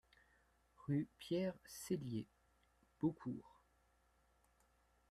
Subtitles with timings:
[0.87, 2.25] Rue Pierre Sellier,
[3.01, 3.61] Beaucourt